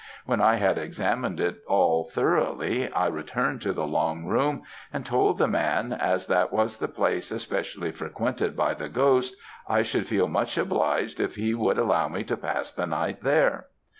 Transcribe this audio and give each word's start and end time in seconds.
When 0.25 0.41
I 0.41 0.55
had 0.55 0.79
examined 0.79 1.39
it 1.39 1.59
all 1.67 2.05
thoroughly, 2.05 2.91
I 2.91 3.05
returned 3.05 3.61
to 3.61 3.71
the 3.71 3.85
long 3.85 4.25
room 4.25 4.63
and 4.91 5.05
told 5.05 5.37
the 5.37 5.47
man, 5.47 5.93
as 5.93 6.25
that 6.25 6.51
was 6.51 6.77
the 6.77 6.87
place 6.87 7.29
especially 7.29 7.91
frequented 7.91 8.55
by 8.57 8.73
the 8.73 8.89
ghost, 8.89 9.35
I 9.67 9.83
should 9.83 10.07
feel 10.07 10.27
much 10.27 10.57
obliged 10.57 11.19
if 11.19 11.35
he 11.35 11.53
would 11.53 11.77
allow 11.77 12.07
me 12.07 12.23
to 12.23 12.35
pass 12.35 12.71
the 12.71 12.87
night 12.87 13.21
there. 13.21 13.67